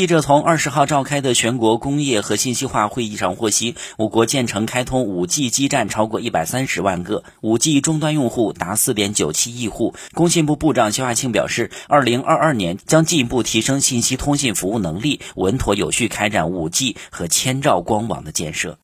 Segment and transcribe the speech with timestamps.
[0.00, 9.94] 记者从二十号召开的全国工业和信息化会议上获悉，我国建成开通五 G 基站超过一百三十万个，五 G 终端用户达四点九七亿户。
[10.14, 18.78] 工信部部长肖亚庆表示，二零二二年将进一步提升信息通信服务能力，稳妥有序开展五 G 和千兆光网的建设。